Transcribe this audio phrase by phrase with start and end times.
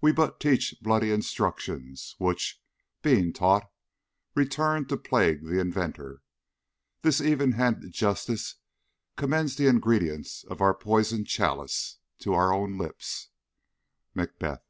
[0.00, 2.60] We but teach Bloody instructions, which,
[3.02, 3.70] being taught,
[4.34, 6.22] return To plague the inventor.
[7.02, 8.56] This even handed justice
[9.16, 13.28] Commends the ingredients of our poisoned chalice To our own lips.
[14.16, 14.64] MACBETH.